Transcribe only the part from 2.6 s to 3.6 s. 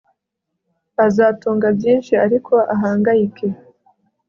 ahangayike